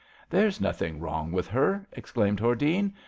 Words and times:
There's 0.31 0.59
nothing 0.59 0.99
wrong 0.99 1.31
with 1.31 1.47
her,'* 1.49 1.85
explained 1.91 2.39
Hordene. 2.39 2.93